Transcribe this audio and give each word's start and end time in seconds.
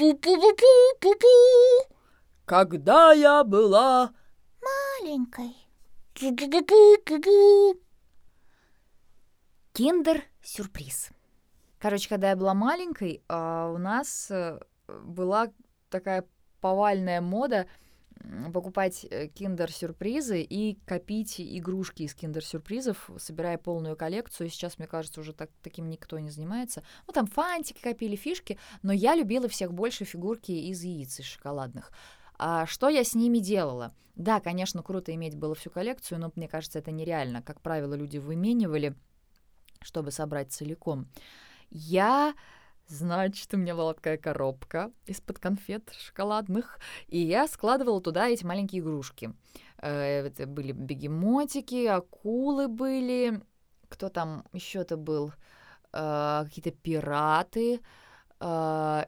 Пу-пу-пу-пу-пу-пу. 0.00 1.94
Когда 2.46 3.12
я 3.12 3.44
была... 3.44 4.14
Маленькой. 4.62 5.54
Пу-пу-пу-пу-пу. 6.14 7.78
Киндер-сюрприз. 9.74 11.10
Короче, 11.78 12.08
когда 12.08 12.30
я 12.30 12.36
была 12.36 12.54
маленькой, 12.54 13.22
а, 13.28 13.70
у 13.74 13.76
нас 13.76 14.30
э, 14.30 14.58
была 14.88 15.52
такая 15.90 16.24
повальная 16.62 17.20
мода 17.20 17.66
покупать 18.52 19.06
э, 19.10 19.28
киндер-сюрпризы 19.28 20.42
и 20.42 20.78
копить 20.86 21.40
игрушки 21.40 22.02
из 22.02 22.14
киндер-сюрпризов, 22.14 23.10
собирая 23.18 23.58
полную 23.58 23.96
коллекцию. 23.96 24.48
Сейчас, 24.50 24.78
мне 24.78 24.86
кажется, 24.86 25.20
уже 25.20 25.32
так, 25.32 25.50
таким 25.62 25.88
никто 25.88 26.18
не 26.18 26.30
занимается. 26.30 26.82
Ну, 27.06 27.12
там 27.12 27.26
фантики 27.26 27.80
копили, 27.80 28.16
фишки, 28.16 28.58
но 28.82 28.92
я 28.92 29.14
любила 29.14 29.48
всех 29.48 29.72
больше 29.72 30.04
фигурки 30.04 30.52
из 30.52 30.82
яиц, 30.82 31.20
из 31.20 31.26
шоколадных. 31.26 31.92
А 32.38 32.66
что 32.66 32.88
я 32.88 33.04
с 33.04 33.14
ними 33.14 33.38
делала? 33.38 33.94
Да, 34.16 34.40
конечно, 34.40 34.82
круто 34.82 35.14
иметь 35.14 35.36
было 35.36 35.54
всю 35.54 35.70
коллекцию, 35.70 36.20
но 36.20 36.32
мне 36.36 36.48
кажется, 36.48 36.78
это 36.78 36.90
нереально. 36.90 37.42
Как 37.42 37.60
правило, 37.60 37.94
люди 37.94 38.18
выменивали, 38.18 38.94
чтобы 39.80 40.10
собрать 40.10 40.52
целиком. 40.52 41.08
Я 41.70 42.34
Значит, 42.90 43.54
у 43.54 43.56
меня 43.56 43.76
была 43.76 43.94
такая 43.94 44.16
коробка 44.18 44.90
из-под 45.06 45.38
конфет 45.38 45.92
шоколадных, 45.96 46.80
и 47.06 47.18
я 47.20 47.46
складывала 47.46 48.00
туда 48.00 48.28
эти 48.28 48.44
маленькие 48.44 48.80
игрушки. 48.82 49.32
Э, 49.80 50.26
Это 50.26 50.46
были 50.48 50.72
бегемотики, 50.72 51.86
акулы 51.86 52.66
были, 52.66 53.40
кто 53.88 54.08
там 54.08 54.44
еще-то 54.52 54.96
был, 54.96 55.32
Э, 55.92 56.44
какие-то 56.46 56.72
пираты. 56.72 57.80
Э, 58.40 59.04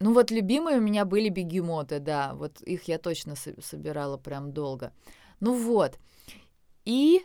Ну 0.00 0.12
вот 0.14 0.30
любимые 0.30 0.78
у 0.78 0.80
меня 0.80 1.04
были 1.04 1.28
бегемоты, 1.28 2.00
да, 2.00 2.34
вот 2.34 2.60
их 2.62 2.84
я 2.88 2.98
точно 2.98 3.36
со- 3.36 3.60
собирала 3.60 4.16
прям 4.16 4.52
долго. 4.52 4.92
Ну 5.40 5.54
вот, 5.54 5.98
и 6.84 7.22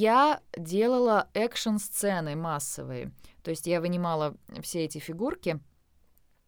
я 0.00 0.40
делала 0.56 1.28
экшн-сцены 1.34 2.34
массовые. 2.34 3.12
То 3.42 3.50
есть 3.50 3.66
я 3.66 3.82
вынимала 3.82 4.34
все 4.62 4.84
эти 4.84 4.96
фигурки, 4.96 5.60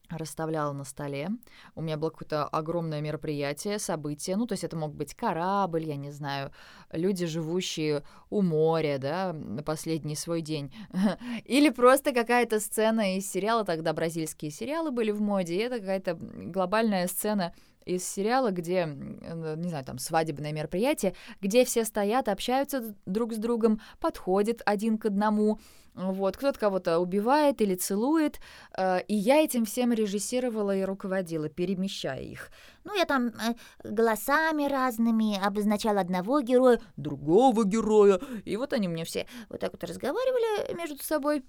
расставляла 0.09 0.73
на 0.73 0.85
столе. 0.85 1.29
У 1.75 1.83
меня 1.83 1.99
было 1.99 2.09
какое-то 2.09 2.47
огромное 2.47 3.03
мероприятие, 3.03 3.79
событие. 3.79 4.37
Ну, 4.37 4.47
то 4.47 4.55
есть 4.55 4.65
это 4.65 4.77
мог 4.77 4.95
быть 4.95 5.15
корабль, 5.15 5.85
я 5.85 5.97
не 5.97 6.11
знаю, 6.11 6.51
люди, 6.93 7.27
живущие 7.27 8.05
у 8.31 8.41
моря, 8.41 8.97
да, 8.99 9.35
на 9.35 9.63
последний 9.63 10.17
свой 10.17 10.41
день. 10.41 10.75
Или 11.45 11.69
просто 11.69 12.13
какая-то 12.13 12.59
сцена 12.59 13.17
из 13.17 13.31
сериала, 13.31 13.65
тогда 13.65 13.93
бразильские 13.93 14.51
сериалы 14.51 14.91
были 14.93 15.11
в 15.11 15.21
моде, 15.21 15.57
и 15.57 15.59
это 15.59 15.79
какая-то 15.79 16.15
глобальная 16.15 17.07
сцена 17.07 17.53
из 17.85 18.07
сериала, 18.07 18.51
где, 18.51 18.81
м, 18.81 19.61
не 19.61 19.69
знаю, 19.69 19.85
там 19.85 19.99
свадебное 19.99 20.53
мероприятие, 20.53 21.15
где 21.41 21.65
все 21.65 21.85
стоят, 21.85 22.29
общаются 22.29 22.95
друг 23.07 23.33
с 23.33 23.37
другом, 23.37 23.81
подходят 24.01 24.63
один 24.65 24.99
к 24.99 25.07
одному, 25.07 25.59
вот, 25.95 26.37
кто-то 26.37 26.59
кого-то 26.59 26.99
убивает 26.99 27.61
или 27.61 27.75
целует, 27.75 28.41
э, 28.77 29.03
и 29.03 29.15
я 29.15 29.43
этим 29.43 29.65
всем 29.67 29.93
режиссировала 29.93 30.75
и 30.75 30.83
руководила, 30.85 31.49
перемещая 31.49 32.23
их. 32.23 32.51
Ну, 32.85 32.95
я 32.97 33.05
там 33.05 33.29
э, 33.29 33.55
голосами 33.85 34.67
разными 34.69 35.39
обозначала 35.39 36.01
одного 36.01 36.41
героя, 36.41 36.81
Другого 36.97 37.65
героя. 37.65 38.21
И 38.45 38.57
вот 38.57 38.73
они 38.73 38.89
мне 38.89 39.05
все 39.05 39.27
вот 39.51 39.61
так 39.61 39.73
вот 39.73 39.85
разговаривали 39.85 40.75
между 40.75 41.03
собой 41.03 41.45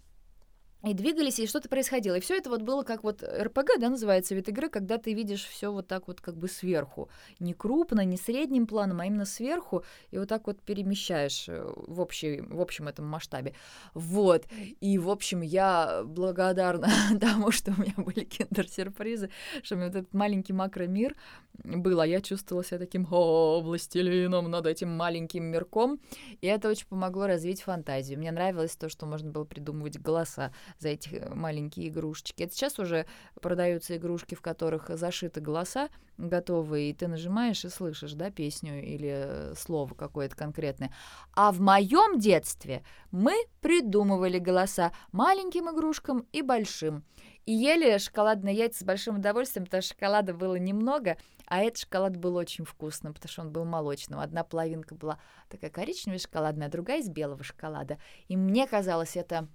и 0.85 0.93
двигались, 0.93 1.39
и 1.39 1.47
что-то 1.47 1.69
происходило. 1.69 2.15
И 2.15 2.19
все 2.19 2.35
это 2.35 2.49
вот 2.49 2.61
было 2.61 2.83
как 2.83 3.03
вот 3.03 3.23
РПГ, 3.23 3.79
да, 3.79 3.89
называется 3.89 4.35
вид 4.35 4.49
игры, 4.49 4.69
когда 4.69 4.97
ты 4.97 5.13
видишь 5.13 5.45
все 5.45 5.71
вот 5.71 5.87
так 5.87 6.07
вот 6.07 6.19
как 6.19 6.35
бы 6.35 6.49
сверху. 6.49 7.09
Не 7.39 7.53
крупно, 7.53 8.03
не 8.03 8.17
средним 8.17 8.67
планом, 8.67 8.99
а 8.99 9.05
именно 9.05 9.25
сверху, 9.25 9.83
и 10.11 10.17
вот 10.17 10.27
так 10.27 10.45
вот 10.45 10.59
перемещаешь 10.61 11.47
э, 11.47 11.73
в, 11.87 12.01
общей, 12.01 12.41
в 12.41 12.59
общем 12.59 12.89
этом 12.89 13.05
масштабе. 13.05 13.53
Вот. 13.93 14.45
И, 14.81 14.97
в 14.97 15.09
общем, 15.09 15.41
я 15.41 16.03
благодарна 16.03 16.89
тому, 17.21 17.51
что 17.51 17.71
у 17.71 17.81
меня 17.81 17.93
были 17.95 18.25
киндер-сюрпризы, 18.25 19.29
что 19.63 19.75
у 19.75 19.77
меня 19.77 19.87
вот 19.87 19.95
этот 19.95 20.13
маленький 20.13 20.53
макромир 20.53 21.15
был, 21.63 22.01
а 22.01 22.07
я 22.07 22.19
чувствовала 22.19 22.65
себя 22.65 22.79
таким 22.79 23.07
о, 23.09 23.61
властелином 23.61 24.49
над 24.49 24.65
этим 24.67 24.89
маленьким 24.89 25.45
мирком. 25.45 25.99
И 26.41 26.47
это 26.47 26.67
очень 26.67 26.87
помогло 26.87 27.27
развить 27.27 27.61
фантазию. 27.61 28.19
Мне 28.19 28.31
нравилось 28.31 28.75
то, 28.75 28.89
что 28.89 29.05
можно 29.05 29.31
было 29.31 29.45
придумывать 29.45 29.99
голоса 29.99 30.51
за 30.79 30.89
эти 30.89 31.15
э, 31.15 31.33
маленькие 31.33 31.89
игрушечки. 31.89 32.43
Это 32.43 32.53
сейчас 32.53 32.79
уже 32.79 33.05
продаются 33.41 33.97
игрушки, 33.97 34.35
в 34.35 34.41
которых 34.41 34.89
зашиты 34.89 35.41
голоса 35.41 35.89
готовые, 36.17 36.91
и 36.91 36.93
ты 36.93 37.07
нажимаешь 37.07 37.65
и 37.65 37.69
слышишь, 37.69 38.13
да, 38.13 38.29
песню 38.29 38.83
или 38.83 39.11
э, 39.13 39.53
слово 39.57 39.93
какое-то 39.93 40.35
конкретное. 40.35 40.93
А 41.35 41.51
в 41.51 41.59
моем 41.59 42.19
детстве 42.19 42.83
мы 43.11 43.33
придумывали 43.61 44.37
голоса 44.37 44.91
маленьким 45.11 45.69
игрушкам 45.69 46.25
и 46.31 46.41
большим. 46.41 47.03
И 47.45 47.51
ели 47.51 47.97
шоколадные 47.97 48.55
яйца 48.55 48.79
с 48.79 48.83
большим 48.83 49.17
удовольствием, 49.17 49.65
потому 49.65 49.81
что 49.81 49.93
шоколада 49.93 50.33
было 50.33 50.55
немного, 50.55 51.17
а 51.45 51.61
этот 51.61 51.79
шоколад 51.79 52.15
был 52.15 52.35
очень 52.35 52.63
вкусным, 52.63 53.13
потому 53.13 53.29
что 53.29 53.41
он 53.41 53.51
был 53.51 53.65
молочным. 53.65 54.19
Одна 54.19 54.43
половинка 54.43 54.95
была 54.95 55.19
такая 55.49 55.69
коричневая 55.69 56.19
шоколадная, 56.19 56.67
а 56.67 56.71
другая 56.71 57.01
из 57.01 57.09
белого 57.09 57.43
шоколада. 57.43 57.97
И 58.27 58.37
мне 58.37 58.65
казалось 58.65 59.17
это 59.17 59.49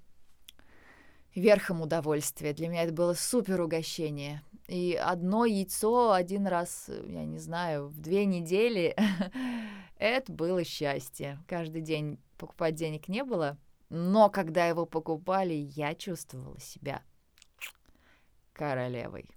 верхом 1.39 1.83
удовольствия. 1.83 2.53
Для 2.53 2.69
меня 2.69 2.83
это 2.83 2.93
было 2.93 3.15
супер 3.15 3.61
угощение. 3.61 4.43
И 4.69 4.95
одно 4.95 5.45
яйцо 5.45 6.13
один 6.13 6.47
раз, 6.47 6.91
я 7.07 7.25
не 7.25 7.39
знаю, 7.39 7.89
в 7.89 8.01
две 8.01 8.27
недели, 8.27 8.95
это 9.99 10.33
было 10.33 10.63
счастье. 10.65 11.39
Каждый 11.47 11.81
день 11.81 12.19
покупать 12.37 12.75
денег 12.75 13.09
не 13.09 13.25
было, 13.25 13.59
но 13.89 14.29
когда 14.29 14.67
его 14.67 14.85
покупали, 14.85 15.55
я 15.55 15.95
чувствовала 15.95 16.61
себя 16.61 17.03
королевой. 18.53 19.31